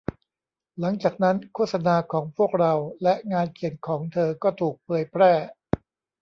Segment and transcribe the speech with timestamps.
[0.79, 5.31] หลังจากนั้น โฆษณาของพวกเราและงานเขียนของเธอก็ถูกแผยแพร่